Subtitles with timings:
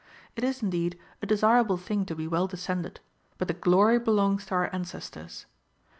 [0.35, 0.63] It is.
[0.63, 3.01] indeed, a desirable thing to be well descended;
[3.37, 5.45] but the glory belongs to our ancestors.